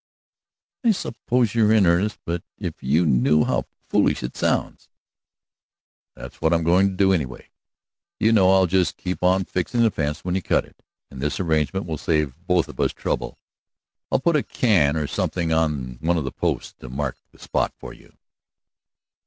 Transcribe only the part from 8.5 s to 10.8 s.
I'll just keep on fixing the fence when you cut